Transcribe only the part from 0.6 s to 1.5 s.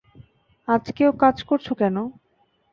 আজকেও কাজ